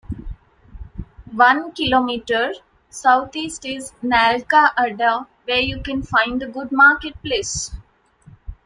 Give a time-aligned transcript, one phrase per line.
[1.33, 2.53] One kilometer
[2.89, 7.69] south east is Nalka Adda where you can find a good marketplace.